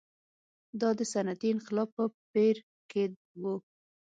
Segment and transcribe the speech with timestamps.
[0.79, 2.55] دا د صنعتي انقلاب په پېر
[2.89, 3.03] کې
[3.41, 3.43] و.